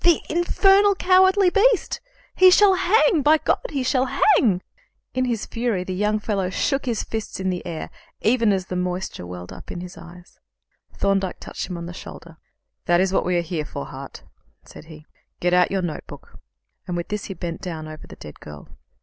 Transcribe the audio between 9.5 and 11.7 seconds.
up into his eyes. Thorndyke touched